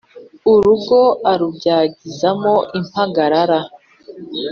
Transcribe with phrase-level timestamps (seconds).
[0.53, 0.99] Urugo
[1.31, 3.59] arubyagizamo impagarara